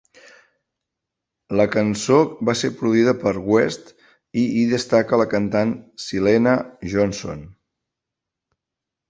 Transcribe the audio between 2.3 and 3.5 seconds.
va ser produïda per